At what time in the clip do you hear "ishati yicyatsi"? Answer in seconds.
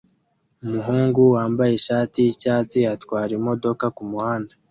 1.79-2.79